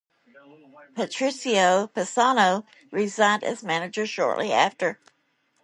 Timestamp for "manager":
3.61-4.07